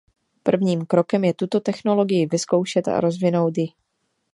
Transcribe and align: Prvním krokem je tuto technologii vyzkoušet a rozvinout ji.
Prvním 0.43 0.85
krokem 0.85 1.23
je 1.23 1.33
tuto 1.33 1.59
technologii 1.59 2.25
vyzkoušet 2.25 2.87
a 2.87 2.99
rozvinout 3.01 3.57
ji. 3.57 3.67